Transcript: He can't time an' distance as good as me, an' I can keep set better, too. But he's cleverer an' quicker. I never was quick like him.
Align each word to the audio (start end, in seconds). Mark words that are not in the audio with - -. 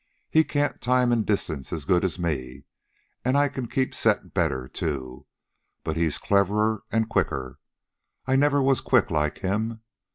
He 0.31 0.43
can't 0.43 0.81
time 0.81 1.11
an' 1.11 1.21
distance 1.25 1.71
as 1.71 1.85
good 1.85 2.03
as 2.03 2.17
me, 2.17 2.63
an' 3.23 3.35
I 3.35 3.49
can 3.49 3.67
keep 3.67 3.93
set 3.93 4.33
better, 4.33 4.67
too. 4.67 5.27
But 5.83 5.95
he's 5.95 6.17
cleverer 6.17 6.81
an' 6.91 7.05
quicker. 7.05 7.59
I 8.25 8.35
never 8.35 8.63
was 8.63 8.81
quick 8.81 9.11
like 9.11 9.37
him. 9.45 9.81